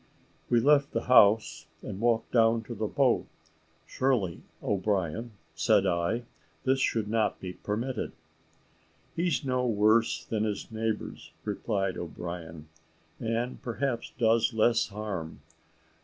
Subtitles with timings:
[0.49, 3.27] We left the house and walked down to the boat.
[3.85, 4.41] "Surely.
[4.63, 6.23] O'Brien," said I,
[6.63, 8.11] "this should not be permitted?"
[9.15, 12.67] "He's no worse than his neighbours," replied O'Brien,
[13.19, 15.41] "and perhaps does less harm.